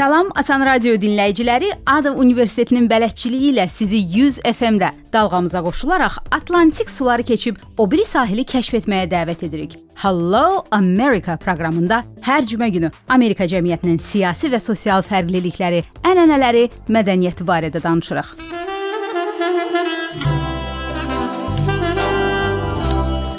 [0.00, 1.66] Salam Asan Radio dinləyiciləri.
[1.92, 8.46] Adam Universitetinin bələdçiliyi ilə sizi 100 FM-də dalğamıza qoşularaq Atlantik suları keçib o biri sahili
[8.48, 9.76] kəşf etməyə dəvət edirik.
[10.00, 17.84] Hello America proqramında hər cümə günü Amerika cəmiyyətinin siyasi və sosial fərqlilikləri, ənənələri, mədəniyyəti barədə
[17.84, 18.32] danışırıq.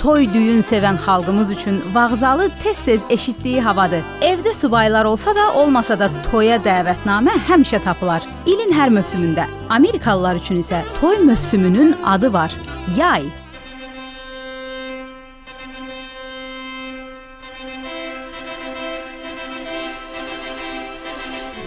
[0.02, 4.02] Toy düyün sevən xalqımız üçün vağzalı tez-tez eşitdiyi havadır.
[4.22, 8.26] Evdə subaylar olsa da, olmasa da toya dəvətnamə həmişə tapılar.
[8.46, 9.46] İlin hər mövsümündə.
[9.70, 12.52] Amerikalılar üçün isə toy mövsümünün adı var.
[12.98, 13.24] Yay.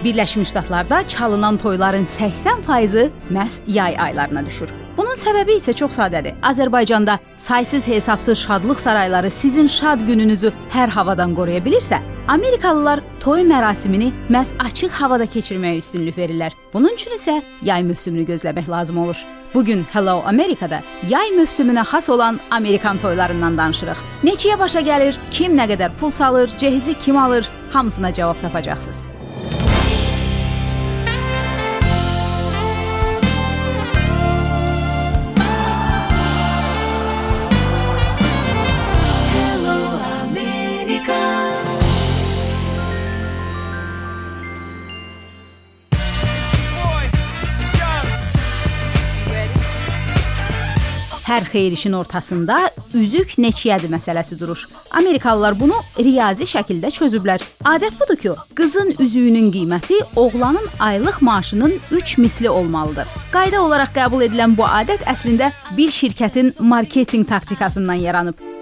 [0.04, 4.83] Birləşmiş Ştatlarda çalınan toyların 80%-i məhz yay aylarına düşür.
[5.14, 6.32] Bunun səbəbi isə çox sadədir.
[6.42, 14.10] Azərbaycanda saysız hesabsız şadlıq sarayları sizin şad gününüzü hər havadan qoruya bilirsə, Amerikalılar toy mərasimini
[14.26, 16.58] məhz açıq havada keçirməyə üstünlük verirlər.
[16.72, 19.22] Bunun üçün isə yay mövsümünü gözləmək lazım olur.
[19.54, 24.02] Bu gün Hello Amerikada yay mövsümünə xas olan Amerikan toylarından danışırıq.
[24.26, 29.13] Neçəyə başa gəlir, kim nə qədər pul salır, cehizi kim alır, hamısına cavab tapacaqsınız.
[51.24, 52.58] Hər xeyir işin ortasında
[52.94, 54.66] üzük neçəyədir məsələsi durur.
[54.92, 57.40] Amerikalılar bunu riyazi şəkildə çözüblər.
[57.64, 63.08] Adət budur ki, qızın üzüyünün qiyməti oğlanın aylıq maaşının 3 misli olmalıdır.
[63.32, 68.53] Qayda olaraq qəbul edilən bu adət əslində bir şirkətin marketinq taktikasından yaranıb.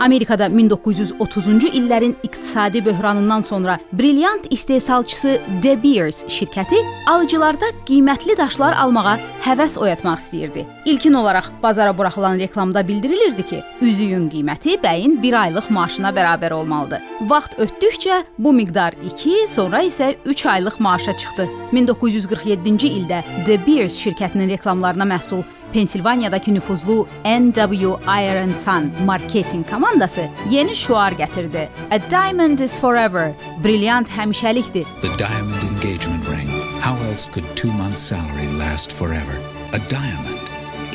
[0.00, 6.76] Amerikada 1930-cu illərin iqtisadi böhranından sonra brilyant istehsalçısı De Beers şirkəti
[7.10, 10.66] alıcılarda qiymətli daşlar almağa həvəs oyatmaq istəyirdi.
[10.84, 17.02] İlkin olaraq bazara buraxılan reklamda bildirilirdi ki, üzüyün qiyməti bəyin 1 aylıq maaşına bərabər olmalıdır.
[17.20, 21.48] Vaxt ötdükcə bu miqdar 2, sonra isə 3 aylıq maaşa çıxdı.
[21.72, 25.42] 1947-ci ildə De Beers şirkətinin reklamlarına məhsul
[25.76, 27.86] Pensilvaniyadakı nüfuzlu NW
[28.22, 31.68] Iron Sun marketinq komandası yeni şuar gətirdi.
[31.90, 33.32] A diamond is forever.
[33.64, 34.84] Brilyant həmişəlikdir.
[35.02, 36.50] The diamond engagement ring.
[36.80, 39.36] How else could 2 months salary last forever?
[39.72, 40.35] A diamond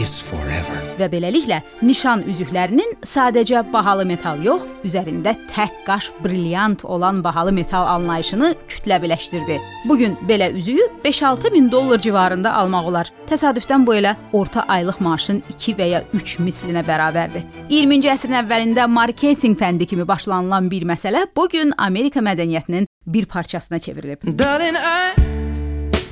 [0.01, 0.79] is forever.
[0.97, 7.87] Və beləliklə nişan üzüklərinin sadəcə bahalı metal yox, üzərində tək qaş brilyant olan bahalı metal
[7.95, 9.59] anlayışını kütləviləşdirdi.
[9.89, 13.11] Bu gün belə üzüyü 5-6 min dollar civarında almaq olar.
[13.29, 17.45] Təsadüfdən bu elə orta aylıq maaşın 2 və ya 3 mislinə bərabərdir.
[17.69, 23.79] 20-ci əsrin əvvəlində marketinq fəndi kimi başlanılan bir məsələ bu gün Amerika mədəniyyətinin bir parçasına
[23.79, 24.25] çevrilib.
[24.39, 25.13] Darling, I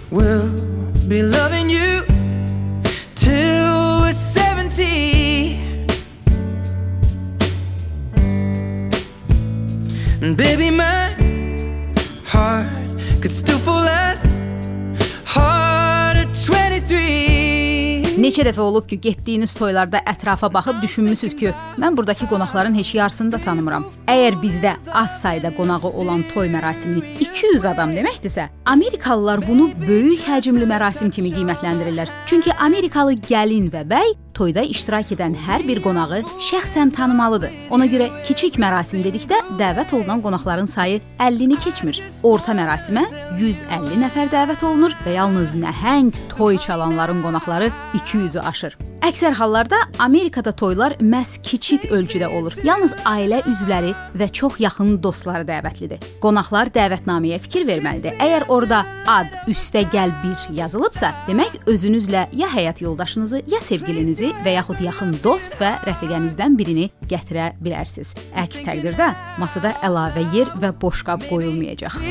[0.09, 0.49] will
[1.09, 2.19] be loving you
[10.21, 11.15] And baby, my
[12.25, 12.67] heart
[13.21, 14.41] could still fall as
[15.25, 15.68] hard at 23.
[18.19, 23.31] Neçə dəfə olub ki, getdiyiniz toylarda ətrafa baxıb düşünmüsüz ki, mən burdakı qonaqların heç yarısını
[23.31, 23.85] da tanımıram.
[24.11, 30.67] Əgər bizdə az sayda qonağı olan toy mərasimi 200 adam deməkdirsə, Amerikalılar bunu böyük həcmli
[30.67, 32.11] mərasim kimi qiymətləndirirlər.
[32.27, 37.51] Çünki Amerikalı gəlin və bəy toyda iştirak edən hər bir qonağı şəxsən tanımalıdır.
[37.75, 41.99] Ona görə kiçik mərasim dedikdə dəvət olunan qonaqların sayı 50-ni keçmir.
[42.23, 43.03] Orta mərasimə
[43.39, 47.71] 150 nəfər dəvət olunur və yalnız nəhəng toy çalanların qonaqları
[48.09, 48.77] 200-ü aşır.
[49.05, 52.55] Əksər hallarda Amerikada toylar məhz kiçik ölçüdə olur.
[52.67, 56.03] Yalnız ailə üzvləri və çox yaxın dostları dəvətlidir.
[56.23, 58.17] Qonaqlar dəvətnaməyə fikir verməlidir.
[58.19, 64.57] Əgər orada ad üstə gəl bir yazılıbsa, demək özünüzlə ya həyat yoldaşınızı, ya sevgilinizi və
[64.59, 68.15] yaxud yaxın dost və rəfiqənizdən birini gətirə bilərsiniz.
[68.35, 72.01] Əks təqdirdə masada əlavə yer və boş qab qoyulmayacaq.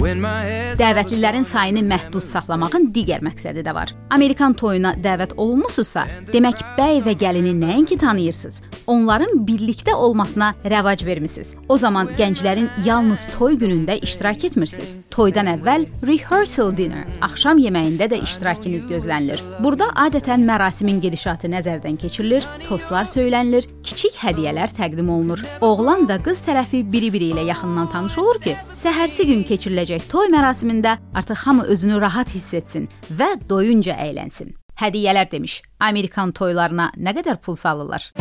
[0.00, 3.90] Dəvətlilərin sayını məhdud saxlamağın digər məqsədi də var.
[4.14, 11.52] Amerikan toyuna dəvət olunmusunuzsa, demək bəy və gəlini nəinki tanıyırsınız, onların birlikdə olmasına rəvac vermisiniz.
[11.68, 14.96] O zaman gənclərin yalnız toy günündə iştirak etmirsiniz.
[15.12, 19.44] Toydan əvvəl rehearsal dinner, axşam yeməyində də iştirakınız gözlənilir.
[19.60, 25.44] Burada adətən mərasimin gedişatı nəzərdən keçirilir, tostlar söylənilir, kiçik hədiyyələr təqdim olunur.
[25.60, 30.98] Oğlan və qız tərəfi biri-biri ilə yaxından tanış olur ki, səhərsi gün keçiriləcək toy mərasimində
[31.14, 34.54] artıq hamı özünü rahat hiss etsin və doyunca əylənsin.
[34.80, 35.62] Hədiyyələr demiş.
[35.80, 38.12] Amerikan toylarına nə qədər pul salırlar?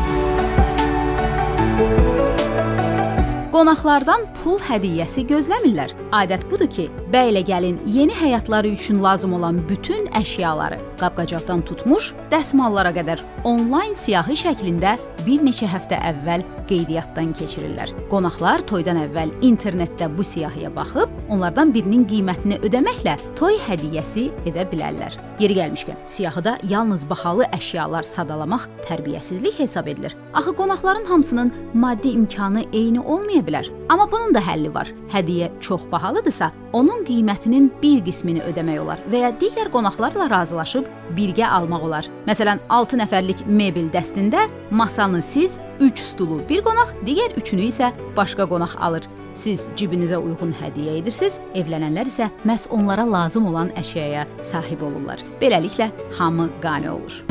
[3.50, 5.92] Qonaqlardan pul hədiyyəsi gözləmirlər.
[6.16, 12.94] Adət budur ki, bəylə gəlin yeni həyatları üçün lazım olan bütün əşyaları, qapqacaqdan tutmuş dəsmallara
[12.96, 14.94] qədər onlayn siyahı şəklində
[15.26, 17.92] bir neçə həftə əvvəl qeydiyyatdan keçirirlər.
[18.14, 25.16] Qonaqlar toydan əvvəl internetdə bu siyahıya baxıb, onlardan birinin qiymətini ödəməklə toy hədiyyəsi edə bilərlər.
[25.40, 30.16] Yeri gəlmişkən, siyahıda yalnız bahalı əşyalar sadalamaq tərbiyəsizlik hesab edilir.
[30.34, 33.70] Axı qonaqların hamısının maddi imkanı eyni olmaya bilər.
[33.90, 34.92] Amma bunun da həlli var.
[35.14, 40.86] Hədiyyə çox bahalıdırsa, onun qiymətinin bir qismini ödəmək olar və ya digər qonaqlarla razılaşıb
[41.18, 42.10] birgə almaq olar.
[42.28, 48.46] Məsələn, 6 nəfərlik mebel dəstində masanı siz 3 stulu bir qonaq, digər üçünü isə başqa
[48.50, 49.08] qonaq alır.
[49.40, 55.24] Siz cibinizə uyğun hədiyyə edirsiniz, evlənənlər isə məhz onlara lazım olan əşyaya sahib olurlar.
[55.40, 55.88] Beləliklə
[56.18, 57.22] hamı qane olur.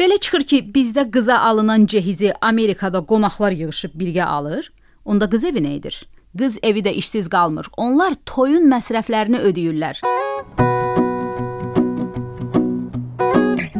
[0.00, 4.72] Belə çıxır ki, bizdə qıza alınan cehizi Amerikada qonaqlar yığılıb birgə alır.
[5.04, 6.00] Onda qız evi nə edir?
[6.38, 7.68] Qız evi də işsiz qalmır.
[7.76, 10.00] Onlar toyun məsrəflərini ödəyirlər.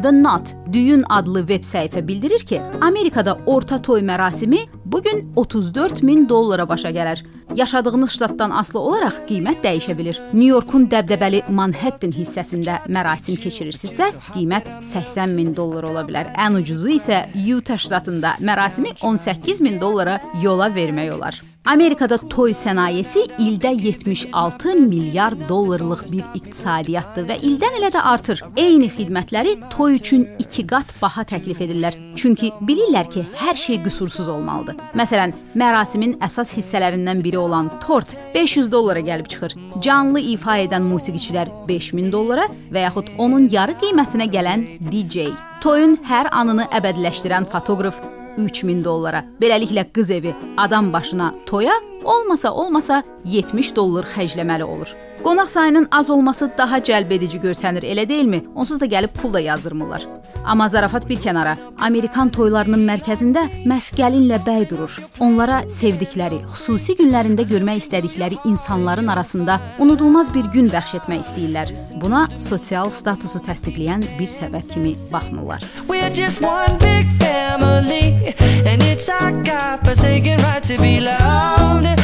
[0.05, 6.03] The Knot Düyün adlı veb səhifə bildirir ki, Amerikada orta toy mərasimi bu gün 34
[6.03, 7.23] min dollara başa gələr.
[7.55, 10.19] Yaşadığınız ştatdan asılı olaraq qiymət dəyişə bilər.
[10.33, 16.29] New Yorkun dəbdəbəli Manhattan hissəsində mərasim keçirirsinizsə, qiymət 80 min dollar ola bilər.
[16.37, 17.25] Ən ucuzu isə
[17.57, 21.41] Utah ştatında mərasimi 18 min dollara yola vermək olar.
[21.65, 28.43] Amerikada toy sənayesi ildə 76 milyard dollarlıq bir iqtisadiyyatdır və ildən ilə də artır.
[28.53, 31.97] Eyni xidmətləri toy üçün 2 qat baha təklif edirlər.
[32.21, 34.77] Çünki bilirlər ki, hər şey qüsursuz olmalıdır.
[34.93, 39.55] Məsələn, mərasimin əsas hissələrindən biri olan tort 500 dollara gəlib çıxır.
[39.81, 45.31] Canlı ifa edən musiqiçilər 5000 dollara və yaxud onun yarı qiymətinə gələn DJ.
[45.65, 47.97] Toyun hər anını əbədiləşdirən fotoqraf
[48.37, 49.23] 3000 dollara.
[49.41, 51.73] Beləliklə qız evi adam başına toya
[52.05, 54.93] olmasa olmasa 70 dollar xərcləməli olur.
[55.25, 58.43] Qonaq sayının az olması daha cəlbedici görsənir, elə deyilmi?
[58.55, 60.05] Onsuz da gəlib pul da yazdırmırlar.
[60.45, 64.93] Amma zarafat bir kənara, Amerikan toylarının mərkəzində məhz gəlinlə bəy durur.
[65.19, 71.73] Onlara sevdikləri, xüsusi günlərində görmək istədikləri insanların arasında unudulmaz bir gün bəxş etmək istəyirlər.
[72.01, 75.65] Buna sosial statusu təsdiqləyən bir səbəb kimi baxmırlar.
[75.89, 78.35] We're just one big family
[78.69, 81.94] and it's our God-forsaken right to be loved,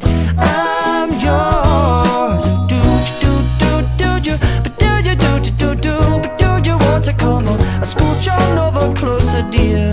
[0.00, 2.44] I'm yours.
[2.66, 2.80] Do
[3.20, 7.04] do do do do, but do you do do do do, but do you want
[7.04, 7.58] to come on?
[7.84, 9.92] Scooch on over closer, dear,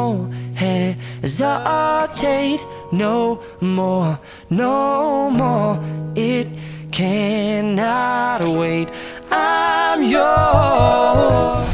[1.21, 2.61] hesitate
[2.91, 4.17] no more,
[4.49, 5.79] no more.
[6.15, 6.47] It
[6.91, 8.89] cannot wait.
[9.31, 11.71] I'm yours.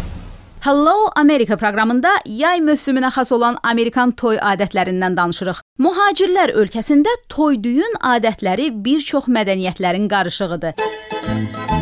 [0.67, 5.61] Hello Amerika proqramında yay mövsümünə xas olan Amerikan toy adətlərindən danışırıq.
[5.79, 11.76] Mühacirlər ölkəsində toy-düyün adətləri bir çox mədəniyyətlərin qarışığıdır.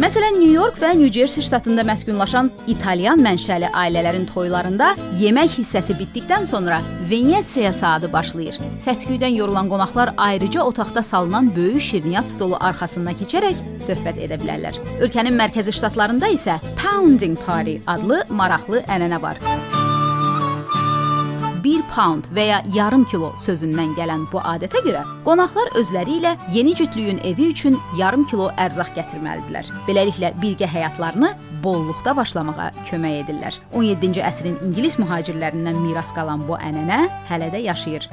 [0.00, 6.78] Məsələn, New York və Jersey ştatında məskunlaşan İtalyan mənşəli ailələrin toylarında yemək hissəsi bitdikdən sonra
[7.10, 8.56] Venetsiyaya saatı başlayır.
[8.80, 14.80] Səsküydən yorulan qonaqlar ayrıca otaqda salınan böyük şirniyyat stolu arxasına keçərək söhbət edə bilərlər.
[15.04, 19.36] Ölkənin mərkəzi ştatlarında isə Pounding Party adlı maraqlı ənənə var.
[21.64, 26.74] 1 pound və ya yarım kilo sözündən gələn bu adətə görə qonaqlar özləri ilə yeni
[26.78, 29.70] cütlüyün evi üçün yarım kilo ərzaq gətirməlidirlər.
[29.88, 33.60] Beləliklə birgə həyatlarını bolluqda başlamağa kömək edirlər.
[33.76, 38.08] 17-ci əsrin ingilis mühacirlərindən miras qalan bu ənənə hələ də yaşayır.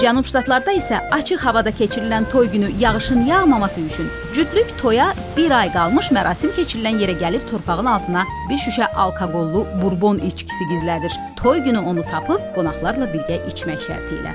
[0.00, 5.72] Cənub ştatlarda isə açıq havada keçirilən toy günü yağışın yağmaması üçün cütlük toya 1 ay
[5.74, 11.12] qalmış mərasim keçirilən yerə gəlib torpağın altına bir şüşə alkoqollu burbon içkisi gizlədir.
[11.36, 14.32] Toy günü onu tapıb qonaqlarla birgə içmək şərti ilə.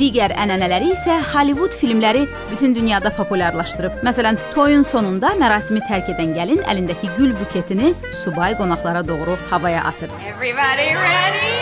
[0.00, 4.02] Digər ənənələri isə Hollywood filmləri bütün dünyada populyarlaşdırıb.
[4.02, 7.94] Məsələn, toyun sonunda mərasimi tərk edən gəlin əlindəki gül buketini
[8.24, 10.10] subay qonaqlara doğru havaya atır.
[10.26, 11.54] Everybody ready?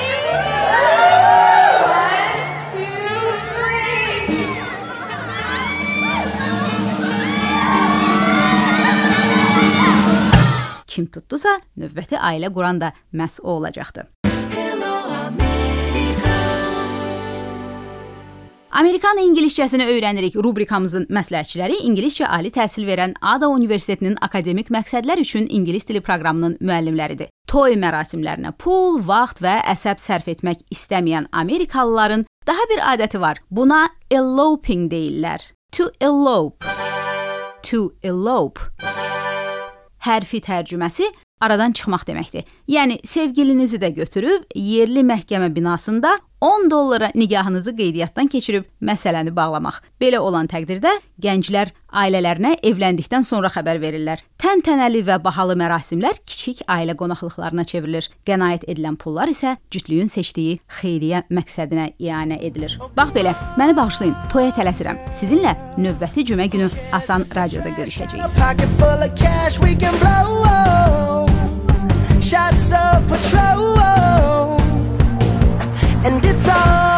[10.93, 14.09] Kim tutdusa, növbəti ailə quran da məhz o olacaqdı.
[18.73, 25.85] Amerikan ingiliscəsini öyrənirik rubrikamızın məsləhətçiləri ingiliscə ali təhsil verən Ada Universitetinin akademik məqsədlər üçün ingilis
[25.89, 27.29] dili proqramının müəllimləridir.
[27.53, 33.45] Toy mərasimlərinə pul, vaxt və əsəb sərf etmək istəməyən Amerikalıların daha bir adəti var.
[33.51, 35.45] Buna eloping deyirlər.
[35.77, 36.65] To elope.
[37.69, 39.02] To elope
[40.07, 41.09] hərfi tərcüməsi
[41.43, 42.47] aradan çıxmaq deməkdir.
[42.71, 49.77] Yəni sevgilinizi də götürüb yerli məhkəmə binasında 10 dollara nigahınızı qeydiyyatdan keçirib məsələni bağlamaq.
[50.03, 50.91] Belə olan təqdirdə
[51.23, 54.19] gənclər ailələrinə evləndikdən sonra xəbər verirlər.
[54.43, 58.11] Təntənəli və bahalı mərasimlər kiçik ailə qonaqlıqlarına çevrilir.
[58.27, 62.75] Qənaət edilən pullar isə cütlüyün seçdiyi xeyriyyə məqsədinə ianə edilir.
[62.97, 64.99] Bax belə, məni bağışlayın, toya tələsirəm.
[65.15, 66.67] Sizinlə növbəti cümə günü
[66.99, 68.27] Asan radioda görüşəcəyik.
[72.23, 73.79] Shots of patrol
[76.05, 76.92] and it's on,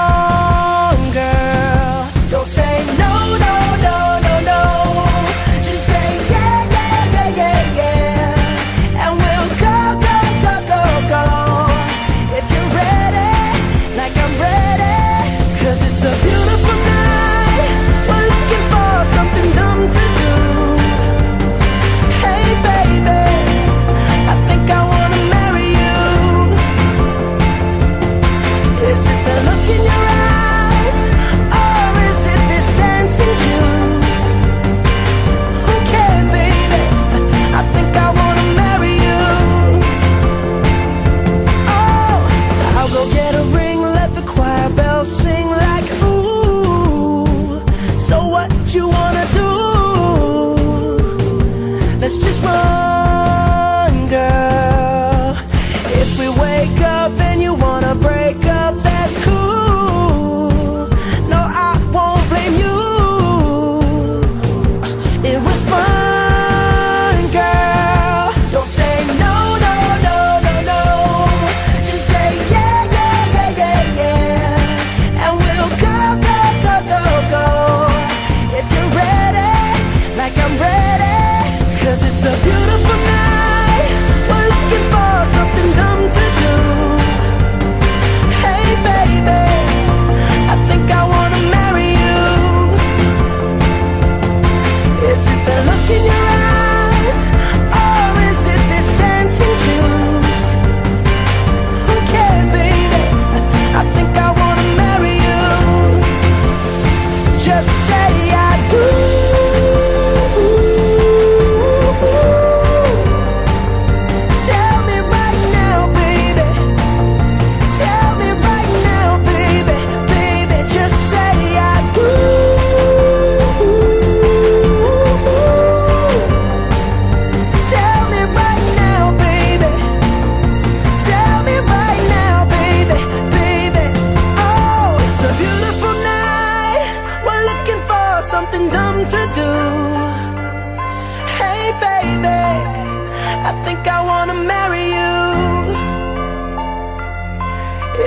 [143.47, 145.15] I think I wanna marry you.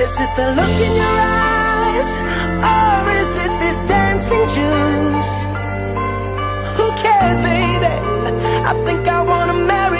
[0.02, 2.10] Is it the look in your eyes
[2.76, 5.34] Or is it this dancing juice?
[6.76, 7.94] Who cares baby?
[8.70, 9.97] I think I wanna marry